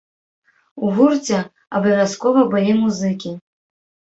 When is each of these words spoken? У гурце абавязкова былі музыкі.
У 0.87 0.93
гурце 0.95 1.37
абавязкова 1.81 2.41
былі 2.55 2.73
музыкі. 2.81 3.31